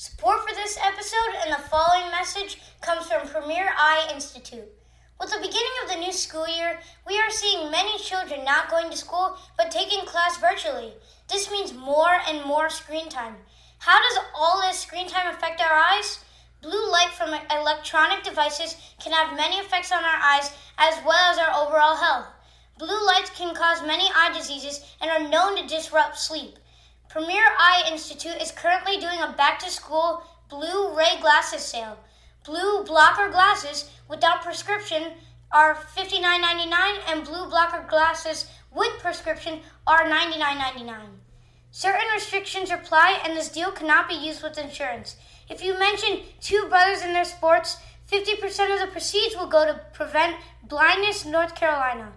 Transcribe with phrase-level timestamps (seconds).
[0.00, 4.64] Support for this episode and the following message comes from Premier Eye Institute.
[5.20, 8.88] With the beginning of the new school year, we are seeing many children not going
[8.88, 10.94] to school but taking class virtually.
[11.28, 13.36] This means more and more screen time.
[13.80, 16.20] How does all this screen time affect our eyes?
[16.62, 21.36] Blue light from electronic devices can have many effects on our eyes as well as
[21.36, 22.28] our overall health.
[22.78, 26.56] Blue lights can cause many eye diseases and are known to disrupt sleep.
[27.10, 31.98] Premier Eye Institute is currently doing a back to school blue ray glasses sale.
[32.44, 35.14] Blue blocker glasses without prescription
[35.50, 40.98] are $59.99 and blue blocker glasses with prescription are $99.99.
[41.72, 45.16] Certain restrictions apply and this deal cannot be used with insurance.
[45.48, 49.80] If you mention two brothers in their sports, 50% of the proceeds will go to
[49.92, 52.12] Prevent Blindness North Carolina.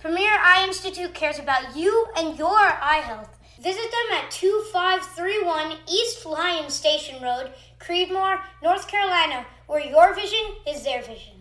[0.00, 3.33] Premier Eye Institute cares about you and your eye health.
[3.64, 10.84] Visit them at 2531 East Lyon Station Road, Creedmoor, North Carolina, where your vision is
[10.84, 11.33] their vision.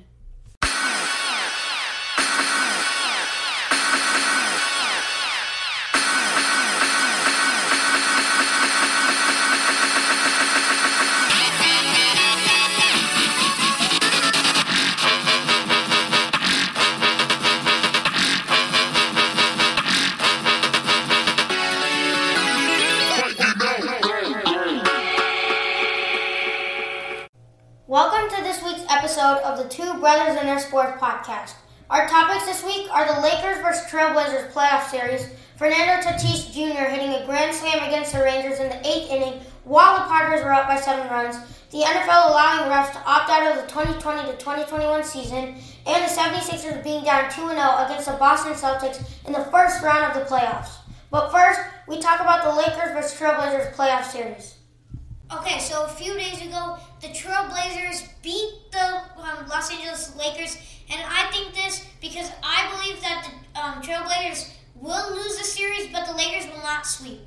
[30.43, 31.53] Two Brothers in Their Sports podcast.
[31.89, 33.89] Our topics this week are the Lakers vs.
[33.89, 36.83] Trailblazers playoff series, Fernando Tatis Jr.
[36.89, 40.51] hitting a grand slam against the Rangers in the eighth inning while the Padres were
[40.51, 41.37] up by seven runs,
[41.71, 45.55] the NFL allowing refs to opt out of the 2020 to 2021 season,
[45.85, 47.51] and the 76ers being down 2 0
[47.85, 50.75] against the Boston Celtics in the first round of the playoffs.
[51.09, 53.17] But first, we talk about the Lakers vs.
[53.17, 54.55] Trailblazers playoff series.
[55.31, 60.57] Okay, so a few days ago, the Trailblazers beat the um, Los Angeles Lakers,
[60.89, 65.87] and I think this because I believe that the um, Trailblazers will lose the series,
[65.91, 67.21] but the Lakers will not sweep.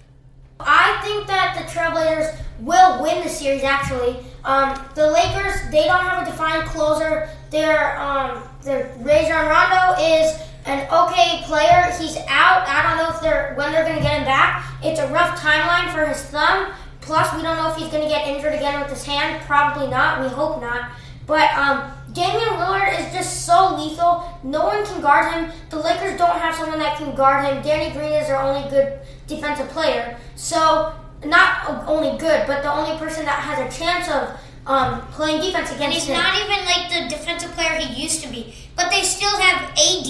[0.60, 3.62] I think that the Trailblazers will win the series.
[3.62, 7.28] Actually, um, the Lakers they don't have a defined closer.
[7.50, 11.92] Their um, their Rajon Rondo is an okay player.
[11.98, 12.66] He's out.
[12.66, 14.64] I don't know if they're when they're going to get him back.
[14.82, 16.72] It's a rough timeline for his thumb.
[17.06, 19.40] Plus, we don't know if he's going to get injured again with his hand.
[19.46, 20.20] Probably not.
[20.20, 20.90] We hope not.
[21.24, 24.26] But um, Damian Lillard is just so lethal.
[24.42, 25.52] No one can guard him.
[25.70, 27.62] The Lakers don't have someone that can guard him.
[27.62, 30.18] Danny Green is their only good defensive player.
[30.34, 35.40] So, not only good, but the only person that has a chance of um, playing
[35.40, 36.16] defense against and he's him.
[36.16, 38.52] not even like the defensive player he used to be.
[38.74, 40.06] But they still have AD,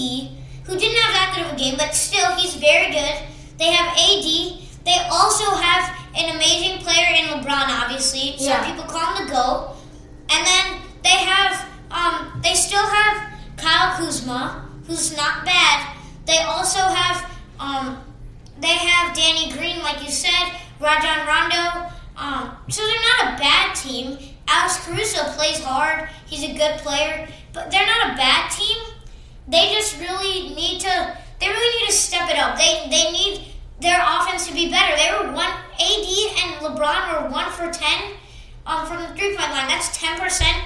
[0.65, 3.21] who didn't have that good of a game, but still he's very good.
[3.59, 4.25] They have AD.
[4.85, 8.37] They also have an amazing player in LeBron, obviously.
[8.37, 8.65] Some Yeah.
[8.65, 9.75] people call him the GOAT.
[10.29, 15.95] And then they have, um, they still have Kyle Kuzma, who's not bad.
[16.25, 17.25] They also have,
[17.59, 18.03] um,
[18.59, 21.91] they have Danny Green, like you said, Rajon Rondo.
[22.17, 24.17] Um, so they're not a bad team.
[24.47, 26.09] Alex Caruso plays hard.
[26.25, 28.77] He's a good player, but they're not a bad team.
[29.47, 31.17] They just really need to.
[31.39, 32.57] They really need to step it up.
[32.57, 34.95] They they need their offense to be better.
[34.95, 36.09] They were one AD
[36.41, 38.13] and LeBron were one for ten
[38.65, 39.67] um, from the three point line.
[39.67, 40.57] That's ten percent,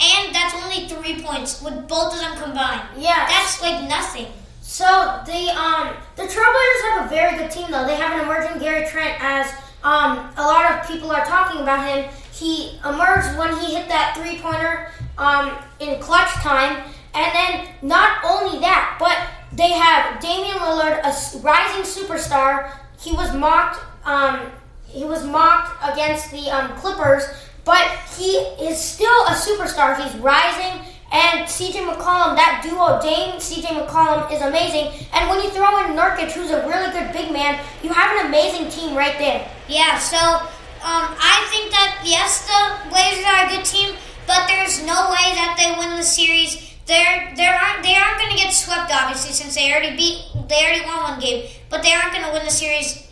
[0.00, 2.82] and that's only three points with both of them combined.
[2.96, 4.26] Yeah, that's like nothing.
[4.60, 4.84] So
[5.24, 7.86] the um the Trailblazers have a very good team though.
[7.86, 9.50] They have an emerging Gary Trent as
[9.82, 12.10] um a lot of people are talking about him.
[12.32, 16.82] He emerged when he hit that three pointer um in clutch time,
[17.14, 19.16] and then not only that, but
[19.52, 22.72] they have Damian Lillard, a rising superstar.
[23.00, 24.50] He was mocked um
[24.88, 27.24] he was mocked against the um, Clippers,
[27.64, 27.86] but
[28.16, 30.00] he is still a superstar.
[30.02, 30.80] He's rising.
[31.10, 35.06] And CJ McCollum, that duo, Dame, CJ McCollum, is amazing.
[35.12, 38.26] And when you throw in Nurkic, who's a really good big man, you have an
[38.26, 39.48] amazing team right there.
[39.68, 43.96] Yeah, so um, I think that yes, the Blazers are a good team,
[44.26, 46.67] but there's no way that they win the series.
[46.88, 50.64] They're they aren't they aren't going to get swept obviously since they already beat they
[50.64, 53.06] already won one game, but they aren't going to win the series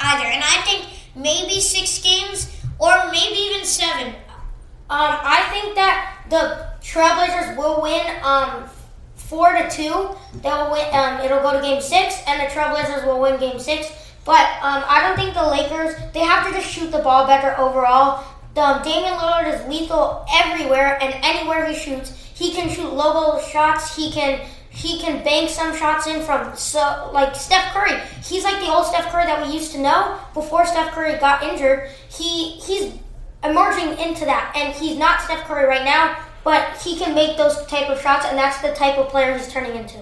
[0.00, 0.26] either.
[0.26, 4.14] And I think maybe six games or maybe even seven.
[4.88, 8.68] Um, I think that the Trailblazers will win um,
[9.16, 10.14] four to two.
[10.42, 10.86] They'll win.
[10.92, 13.90] Um, it'll go to Game Six, and the Trailblazers will win Game Six.
[14.24, 15.96] But um, I don't think the Lakers.
[16.12, 18.24] They have to just shoot the ball better overall.
[18.56, 22.10] The Damian Lillard is lethal everywhere and anywhere he shoots.
[22.34, 23.94] He can shoot logo shots.
[23.94, 28.00] He can he can bank some shots in from so like Steph Curry.
[28.24, 31.42] He's like the old Steph Curry that we used to know before Steph Curry got
[31.42, 31.90] injured.
[32.08, 32.94] He he's
[33.44, 34.54] emerging into that.
[34.56, 38.24] And he's not Steph Curry right now, but he can make those type of shots,
[38.24, 39.98] and that's the type of player he's turning into.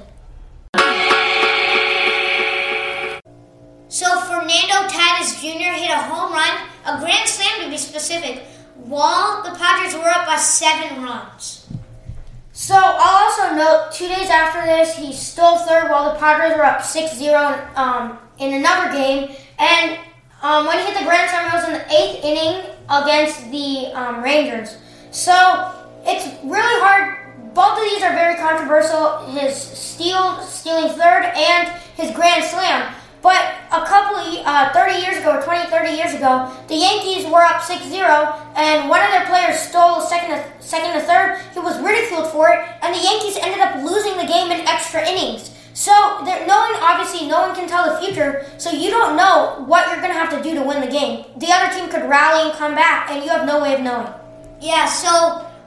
[3.88, 5.74] So Fernando Tatis Jr.
[5.74, 8.42] hit a home run, a grand slam to be specific,
[8.76, 11.66] while the Padres were up by seven runs.
[12.52, 16.64] So I'll also note, two days after this, he stole third while the Padres were
[16.64, 19.34] up 6-0 um, in another game.
[19.58, 19.98] And
[20.40, 23.92] um, when he hit the grand slam, it was in the eighth inning against the
[23.94, 24.76] um, Rangers.
[25.10, 25.75] So
[26.06, 27.54] it's really hard.
[27.54, 29.26] Both of these are very controversial.
[29.32, 32.94] His steal, stealing third, and his grand slam.
[33.24, 33.40] But
[33.72, 37.62] a couple uh, 30 years ago, or 20, 30 years ago, the Yankees were up
[37.62, 37.88] 6-0,
[38.54, 41.40] and one of their players stole second to, second to third.
[41.54, 45.08] He was ridiculed for it, and the Yankees ended up losing the game in extra
[45.08, 45.56] innings.
[45.72, 45.90] So
[46.20, 48.44] no one, obviously, no one can tell the future.
[48.58, 51.24] So you don't know what you're going to have to do to win the game.
[51.38, 54.12] The other team could rally and come back, and you have no way of knowing.
[54.60, 54.84] Yeah.
[54.84, 55.08] So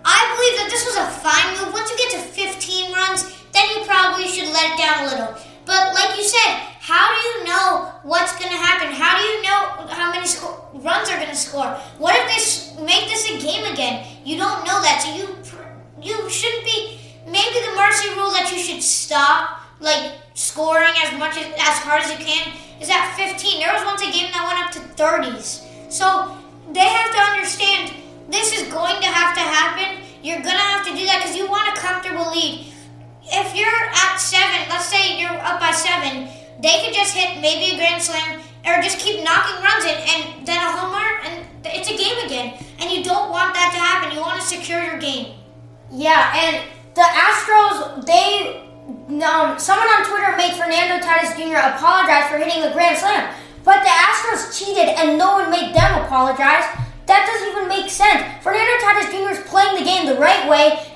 [0.05, 1.73] I believe that this was a fine move.
[1.73, 5.46] Once you get to 15 runs, then you probably should let it down a little.
[5.67, 8.87] But like you said, how do you know what's going to happen?
[8.95, 11.67] How do you know how many sco- runs are going to score?
[11.99, 14.07] What if they make this a game again?
[14.23, 15.27] You don't know that, so you
[16.01, 16.99] you shouldn't be.
[17.27, 22.01] Maybe the mercy rule that you should stop like scoring as much as, as hard
[22.01, 23.59] as you can is at 15.
[23.59, 25.67] There was once a game that went up to 30s.
[25.91, 26.37] So
[26.71, 27.93] they have to understand
[28.29, 30.03] this is going to have to happen.
[30.23, 32.66] You're gonna have to do that because you want a comfortable lead.
[33.27, 36.27] If you're at seven, let's say you're up by seven
[36.59, 40.47] they could just hit maybe a grand slam or just keep knocking runs in and
[40.47, 42.57] then a homer and it's a game again.
[42.79, 44.15] And you don't want that to happen.
[44.15, 45.37] You want to secure your game.
[45.91, 46.65] Yeah, and
[46.95, 48.63] the Astros, they
[49.23, 51.61] um, someone on Twitter made Fernando Tatis Jr.
[51.75, 53.33] apologize for hitting a grand slam,
[53.63, 56.65] but the Astros cheated and no one made them apologize.
[57.05, 58.19] That doesn't even make sense.
[58.43, 59.31] Fernando Tatis Jr.
[59.31, 60.86] is playing the game the right way,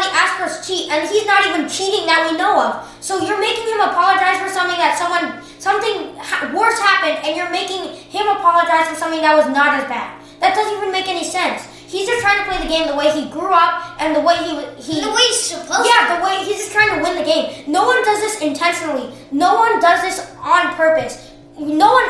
[0.00, 2.88] and we just saw the cheat, and he's not even cheating that we know of.
[3.04, 7.50] So you're making him apologize for something that someone, something ha- worse happened, and you're
[7.50, 10.16] making him apologize for something that was not as bad.
[10.40, 11.68] That doesn't even make any sense.
[11.84, 14.38] He's just trying to play the game the way he grew up and the way
[14.40, 15.02] he he.
[15.02, 15.82] The way he's supposed.
[15.82, 15.90] To.
[15.90, 17.66] Yeah, the way he's just trying to win the game.
[17.66, 19.12] No one does this intentionally.
[19.32, 21.34] No one does this on purpose.
[21.58, 22.06] No one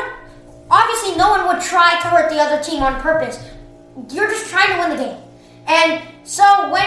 [0.71, 3.43] Obviously, no one would try to hurt the other team on purpose.
[4.09, 5.17] You're just trying to win the game.
[5.67, 6.85] And so when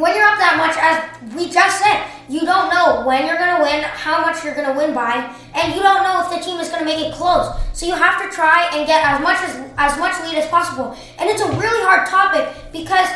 [0.00, 0.96] when you're up that much, as
[1.36, 4.66] we just said, you don't know when you're going to win, how much you're going
[4.66, 7.12] to win by, and you don't know if the team is going to make it
[7.12, 7.52] close.
[7.76, 10.96] So you have to try and get as much as as much lead as possible.
[11.18, 13.08] And it's a really hard topic because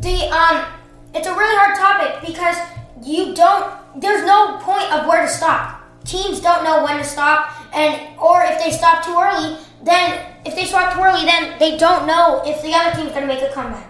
[0.00, 0.66] the um,
[1.14, 2.56] it's a really hard topic because
[3.02, 3.70] you don't.
[4.00, 5.82] There's no point of where to stop.
[6.04, 10.54] Teams don't know when to stop and or if they stop too early, then if
[10.54, 13.42] they stop too early, then they don't know if the other team's going to make
[13.42, 13.88] a comeback.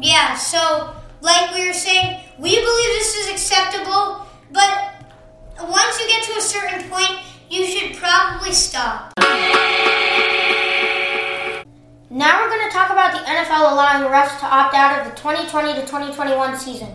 [0.00, 0.34] Yeah.
[0.36, 4.94] So, like we were saying, we believe this is acceptable, but
[5.60, 7.20] once you get to a certain point,
[7.50, 9.12] you should probably stop.
[12.10, 15.16] Now we're going to talk about the NFL allowing refs to opt out of the
[15.16, 16.88] 2020 to 2021 season.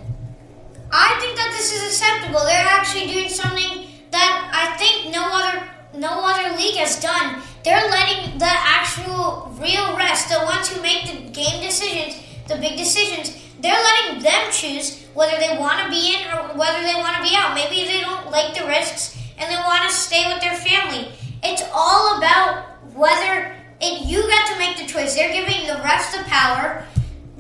[0.92, 2.40] I think that this is acceptable.
[2.46, 7.42] They're actually doing something that I think no other no other league has done.
[7.64, 12.78] They're letting the actual real refs, the ones who make the game decisions, the big
[12.78, 17.16] decisions, they're letting them choose whether they want to be in or whether they want
[17.18, 17.56] to be out.
[17.56, 21.12] Maybe they don't like the risks and they want to stay with their family.
[21.42, 25.16] It's all about whether it, you got to make the choice.
[25.16, 26.86] They're giving the refs the power,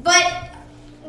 [0.01, 0.24] but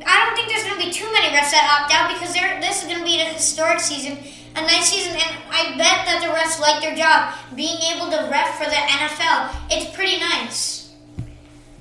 [0.04, 2.83] I don't think there's going to be too many refs that opt out because this
[2.83, 4.18] is going to be a historic season
[4.56, 8.28] a nice season, and I bet that the refs like their job being able to
[8.30, 9.50] ref for the NFL.
[9.71, 10.92] It's pretty nice.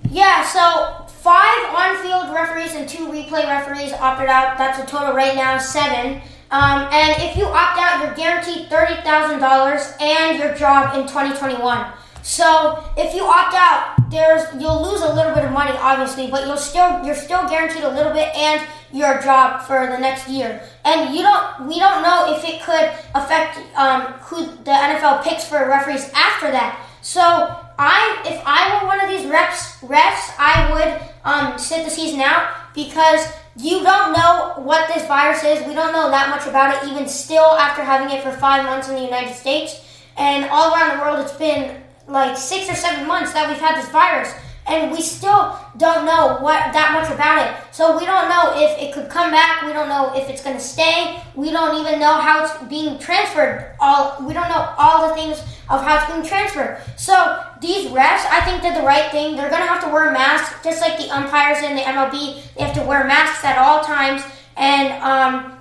[0.10, 4.58] Yeah, so five on-field referees and two replay referees opted out.
[4.58, 6.22] That's a total right now seven.
[6.52, 11.08] Um, and if you opt out, you're guaranteed thirty thousand dollars and your job in
[11.08, 11.94] 2021.
[12.24, 16.46] So if you opt out, there's you'll lose a little bit of money, obviously, but
[16.46, 20.62] you'll still you're still guaranteed a little bit and your job for the next year.
[20.84, 25.46] And you don't we don't know if it could affect um, who the NFL picks
[25.46, 26.86] for referees after that.
[27.02, 31.92] So I if I were one of these refs refs, I would um, sit the
[31.92, 33.26] season out because
[33.56, 35.66] you don't know what this virus is.
[35.68, 38.90] We don't know that much about it, even still after having it for five months
[38.90, 39.80] in the United States.
[40.18, 43.78] And all around the world, it's been like six or seven months that we've had
[43.78, 44.34] this virus
[44.66, 47.74] and we still don't know what that much about it.
[47.74, 49.64] So we don't know if it could come back.
[49.64, 51.22] We don't know if it's going to stay.
[51.36, 53.76] We don't even know how it's being transferred.
[53.80, 55.40] All we don't know all the things
[55.70, 56.82] of how it's being transferred.
[56.96, 59.36] So these refs, I think did the right thing.
[59.36, 62.44] They're gonna have to wear masks, just like the umpires in the MLB.
[62.56, 64.22] They have to wear masks at all times,
[64.58, 65.58] and um,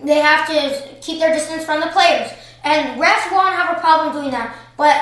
[0.00, 2.32] they have to keep their distance from the players.
[2.64, 4.56] And refs won't have a problem doing that.
[4.76, 4.96] But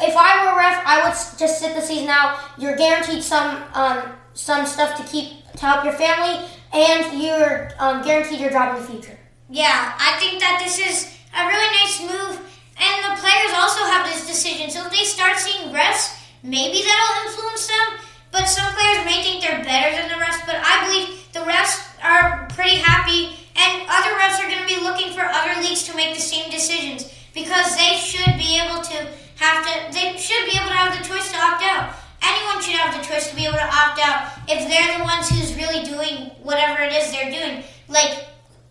[0.00, 2.38] if I were a ref, I would just sit the season out.
[2.58, 8.02] You're guaranteed some um, some stuff to keep to help your family, and you're um,
[8.04, 9.18] guaranteed your job in the future.
[9.48, 14.06] Yeah, I think that this is a really nice move, and the players also have
[14.06, 14.70] this decision.
[14.70, 18.00] So if they start seeing refs, maybe that'll influence them.
[18.32, 21.86] But some players may think they're better than the refs, but I believe the refs
[22.02, 25.94] are pretty happy, and other refs are going to be looking for other leagues to
[25.94, 29.92] make the same decisions because they should be able to have to.
[29.94, 31.94] They should be able to have the choice to opt out.
[32.22, 35.28] Anyone should have the choice to be able to opt out if they're the ones
[35.28, 37.62] who's really doing whatever it is they're doing.
[37.88, 38.26] Like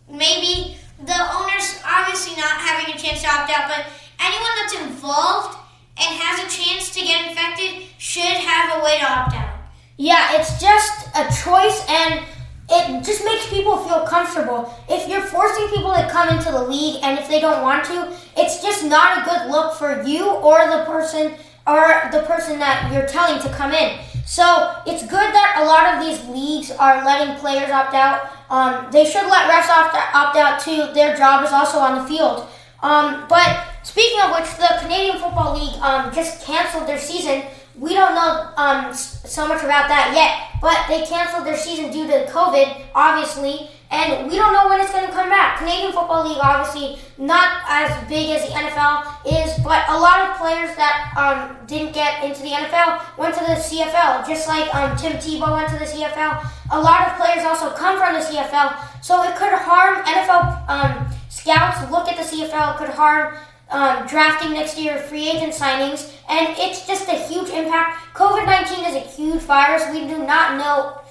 [0.09, 3.85] maybe the owner's obviously not having a chance to opt out, but
[4.19, 5.57] anyone that's involved
[5.97, 9.59] and has a chance to get infected should have a way to opt out.
[9.97, 12.23] Yeah, it's just a choice and
[12.69, 14.73] it just makes people feel comfortable.
[14.89, 18.11] If you're forcing people to come into the league and if they don't want to,
[18.37, 21.35] it's just not a good look for you or the person
[21.67, 23.99] or the person that you're telling to come in.
[24.25, 28.29] So it's good that a lot of these leagues are letting players opt out.
[28.49, 30.93] Um, they should let refs opt, opt out too.
[30.93, 32.47] Their job is also on the field.
[32.81, 37.43] Um, but speaking of which, the Canadian Football League um, just canceled their season.
[37.77, 42.05] We don't know um, so much about that yet, but they canceled their season due
[42.07, 45.59] to COVID, obviously, and we don't know when it's going to come back.
[45.59, 50.37] Canadian Football League, obviously, not as big as the NFL is, but a lot of
[50.37, 54.97] players that um, didn't get into the NFL went to the CFL, just like um,
[54.97, 56.41] Tim Tebow went to the CFL.
[56.71, 61.13] A lot of players also come from the CFL, so it could harm NFL um,
[61.29, 63.37] scouts look at the CFL, it could harm
[63.69, 68.15] um, drafting next year, free agent signings, and it's just a huge impact.
[68.15, 69.83] COVID 19 is a huge virus.
[69.93, 71.02] We do not know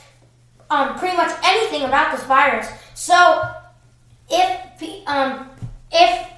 [0.72, 2.66] um, pretty much anything about this virus.
[2.94, 3.42] So,
[4.30, 5.50] if um,
[5.90, 6.28] if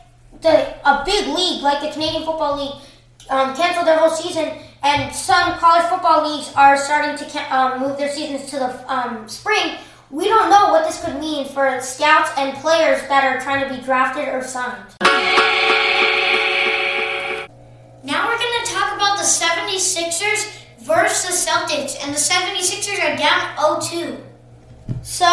[0.40, 2.82] the a big league like the Canadian Football League
[3.30, 7.96] um, canceled their whole season, and some college football leagues are starting to um, move
[7.96, 9.76] their seasons to the um, spring,
[10.10, 13.74] we don't know what this could mean for scouts and players that are trying to
[13.74, 14.84] be drafted or signed.
[18.02, 23.16] Now we're going to talk about the 76ers versus the Celtics, and the 76ers are
[23.16, 24.18] down 0 2.
[25.02, 25.26] So,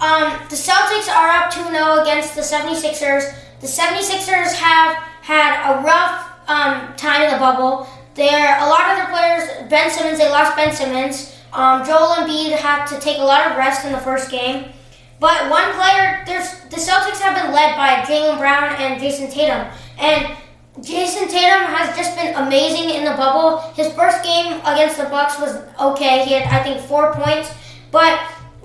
[0.00, 3.34] um, the Celtics are up 2 0 against the 76ers.
[3.60, 7.88] The 76ers have had a rough um, time in the bubble.
[8.14, 11.34] There, a lot of their players, Ben Simmons, they lost Ben Simmons.
[11.52, 14.72] Um, Joel Embiid had to take a lot of rest in the first game.
[15.18, 19.66] But one player, there's the Celtics have been led by Jaylen Brown and Jayson Tatum.
[19.98, 20.36] And
[20.82, 23.58] Jayson Tatum has just been amazing in the bubble.
[23.74, 26.24] His first game against the Bucks was okay.
[26.24, 27.52] He had, I think, four points.
[27.90, 28.20] But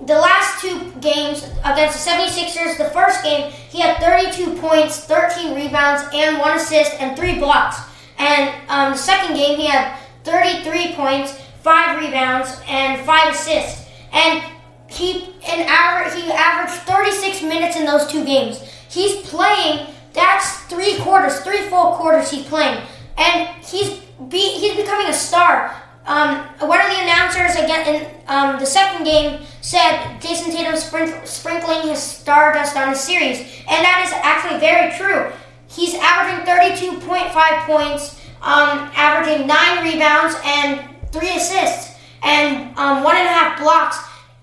[0.06, 5.54] the last two games against the 76ers, the first game, he had 32 points, 13
[5.54, 7.80] rebounds, and one assist, and three blocks.
[8.18, 13.88] And um, the second game, he had 33 points, five rebounds, and five assists.
[14.12, 14.42] And
[14.86, 18.60] he an average he averaged 36 minutes in those two games.
[18.88, 19.93] He's playing.
[20.14, 22.82] That's three quarters, three full quarters he's playing,
[23.18, 25.74] and he's be, he's becoming a star.
[26.06, 31.26] Um, one of the announcers again in um, the second game said Jayson Tatum sprink-
[31.26, 35.32] sprinkling his stardust on the series, and that is actually very true.
[35.66, 43.26] He's averaging 32.5 points, um, averaging nine rebounds and three assists, and um, one and
[43.26, 43.98] a half blocks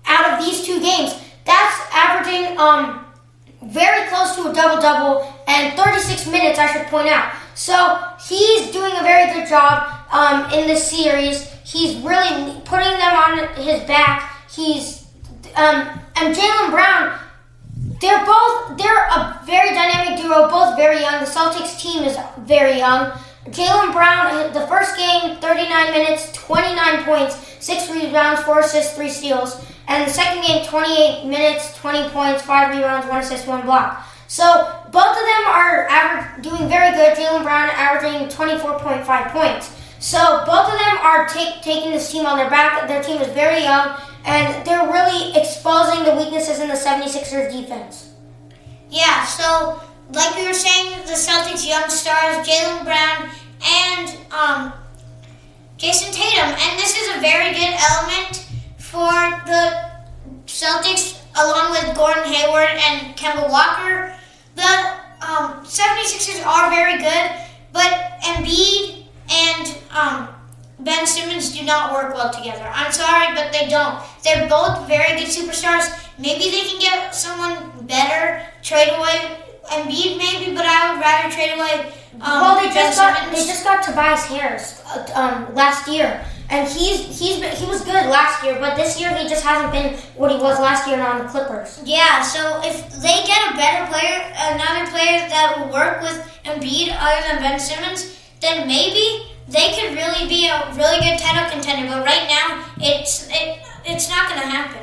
[0.06, 1.14] out of these two games.
[1.44, 3.01] That's averaging um,
[3.64, 7.32] very close to a double double and 36 minutes, I should point out.
[7.54, 11.50] So he's doing a very good job um, in this series.
[11.64, 14.48] He's really putting them on his back.
[14.50, 15.06] He's
[15.56, 17.18] um, and Jaylen Brown.
[18.00, 21.20] They're both they're a very dynamic duo, both very young.
[21.20, 23.12] The Celtics team is very young.
[23.46, 29.64] Jaylen Brown, the first game, 39 minutes, 29 points, six rebounds, four assists, three steals.
[29.88, 34.06] And the second game, 28 minutes, 20 points, 5 rebounds, 1 assist, 1 block.
[34.28, 34.44] So
[34.90, 37.16] both of them are average, doing very good.
[37.16, 39.76] Jaylen Brown averaging 24.5 points.
[39.98, 42.88] So both of them are take, taking this team on their back.
[42.88, 48.14] Their team is very young, and they're really exposing the weaknesses in the 76ers defense.
[48.90, 49.80] Yeah, so
[50.12, 53.30] like we were saying, the Celtics' young stars, Jaylen Brown
[53.64, 54.72] and um,
[55.78, 56.48] Jayson Tatum.
[56.48, 58.46] And this is a very good element
[58.92, 59.88] for the
[60.44, 64.14] Celtics, along with Gordon Hayward and Kemba Walker.
[64.54, 64.70] The
[65.24, 67.30] um, 76ers are very good,
[67.72, 67.88] but
[68.20, 70.28] Embiid and um,
[70.80, 72.70] Ben Simmons do not work well together.
[72.70, 73.98] I'm sorry, but they don't.
[74.24, 75.88] They're both very good superstars.
[76.18, 79.38] Maybe they can get someone better, trade away
[79.70, 81.92] Embiid, maybe, but I would rather trade away.
[82.20, 83.38] Um, well, they Ben just got Simmons.
[83.38, 86.22] they just got Tobias Harris uh, um, last year,
[86.52, 89.72] and he's he's been, he was good last year, but this year he just hasn't
[89.72, 91.80] been what he was last year on the Clippers.
[91.82, 96.92] Yeah, so if they get a better player, another player that will work with Embiid
[96.92, 101.88] other than Ben Simmons, then maybe they could really be a really good title contender.
[101.88, 104.81] But right now, it's it, it's not going to happen.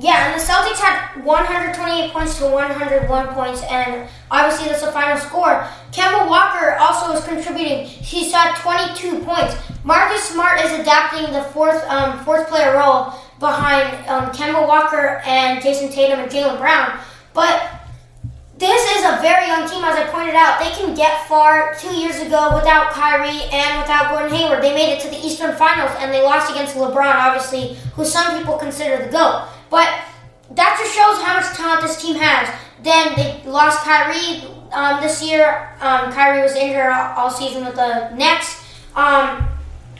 [0.00, 5.18] Yeah, and the Celtics had 128 points to 101 points, and obviously that's the final
[5.18, 5.66] score.
[5.90, 7.84] Kemba Walker also is contributing.
[7.84, 9.56] He's at 22 points.
[9.82, 15.60] Marcus Smart is adapting the fourth um, fourth player role behind um, Kemba Walker and
[15.60, 17.00] Jayson Tatum and Jaylen Brown.
[17.34, 17.68] But
[18.56, 20.60] this is a very young team, as I pointed out.
[20.60, 21.74] They can get far.
[21.74, 25.54] Two years ago, without Kyrie and without Gordon Hayward, they made it to the Eastern
[25.56, 29.48] Finals, and they lost against LeBron, obviously, who some people consider the GOAT.
[29.70, 29.88] But
[30.52, 32.48] that just shows how much talent this team has.
[32.82, 35.70] Then they lost Kyrie um, this year.
[35.80, 38.64] Um, Kyrie was injured all, season with the Nets.
[38.94, 39.46] Um,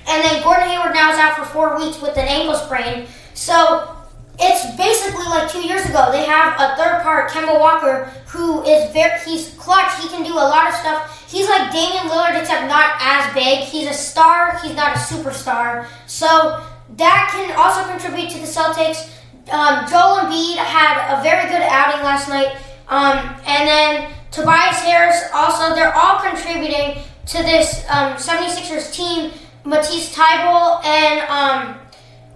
[0.09, 3.07] and then Gordon Hayward now is out for four weeks with an ankle sprain.
[3.35, 3.95] So
[4.39, 6.11] it's basically like two years ago.
[6.13, 10.01] They have a third part, Kemba Walker, who is very he's clutch.
[10.01, 11.27] He can do a lot of stuff.
[11.29, 13.65] He's like Damian Lillard, except not as big.
[13.65, 14.59] He's a star.
[14.63, 15.87] He's not a superstar.
[16.07, 16.65] So
[16.97, 19.11] that can also contribute to the Celtics.
[19.51, 22.57] Um, Joel Embiid had a very good outing last night.
[22.89, 29.33] Um, and then Tobias Harris also, they're all contributing to this um, 76ers team.
[29.65, 31.79] Matisse Thybulle and um,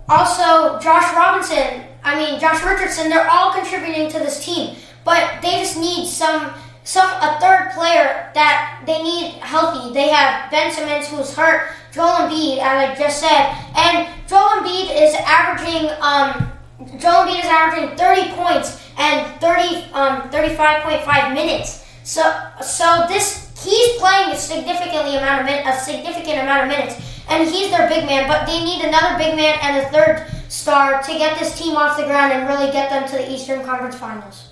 [0.09, 4.77] also Josh Robinson, I mean Josh Richardson, they're all contributing to this team.
[5.05, 6.53] But they just need some
[6.85, 9.95] some a third player that they need healthy.
[9.95, 14.91] They have Ben Simmons who's hurt, Joel Embiid, as I just said, and Joel Embiid
[14.91, 16.52] is averaging um,
[16.99, 21.85] Joel Embiid is averaging 30 points and 30 um, 35.5 minutes.
[22.05, 22.23] So
[22.61, 27.49] so this he's playing a significantly amount of min- a significant amount of minutes, and
[27.49, 28.27] he's their big man.
[28.29, 31.97] But they need another big man and a third star to get this team off
[31.97, 34.49] the ground and really get them to the Eastern Conference Finals.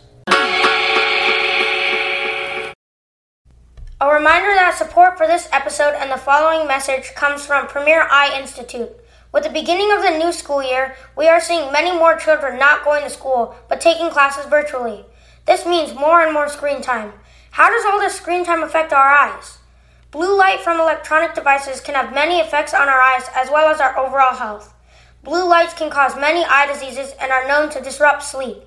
[4.03, 8.39] A reminder that support for this episode and the following message comes from Premier Eye
[8.41, 8.91] Institute.
[9.33, 12.85] With the beginning of the new school year, we are seeing many more children not
[12.85, 15.05] going to school but taking classes virtually.
[15.47, 17.13] This means more and more screen time.
[17.53, 19.59] How does all this screen time affect our eyes?
[20.11, 23.81] Blue light from electronic devices can have many effects on our eyes as well as
[23.81, 24.75] our overall health.
[25.23, 28.59] Blue lights can cause many eye diseases and are known to disrupt sleep.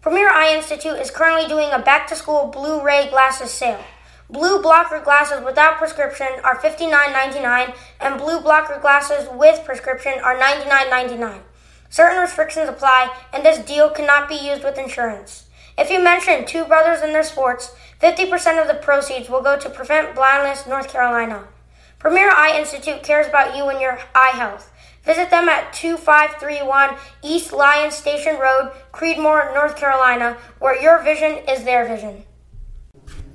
[0.00, 3.82] Premier Eye Institute is currently doing a back to school blue ray glasses sale.
[4.34, 11.38] Blue blocker glasses without prescription are $59.99 and blue blocker glasses with prescription are $99.99.
[11.88, 15.44] Certain restrictions apply and this deal cannot be used with insurance.
[15.78, 19.70] If you mention two brothers in their sports, 50% of the proceeds will go to
[19.70, 21.44] Prevent Blindness North Carolina.
[22.00, 24.72] Premier Eye Institute cares about you and your eye health.
[25.04, 31.62] Visit them at 2531 East Lyon Station Road, Creedmoor, North Carolina, where your vision is
[31.62, 32.23] their vision.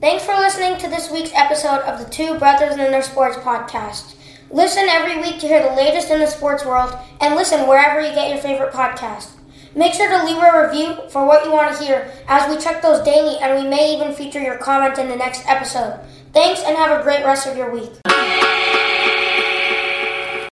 [0.01, 4.15] Thanks for listening to this week's episode of the Two Brothers in Their Sports podcast.
[4.49, 8.15] Listen every week to hear the latest in the sports world and listen wherever you
[8.15, 9.31] get your favorite podcast.
[9.75, 12.81] Make sure to leave a review for what you want to hear as we check
[12.81, 15.99] those daily and we may even feature your comment in the next episode.
[16.31, 17.91] Thanks and have a great rest of your week.